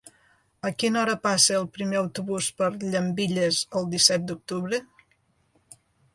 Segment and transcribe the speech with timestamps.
[0.69, 4.83] A quina hora passa el primer autobús per Llambilles el disset d'octubre?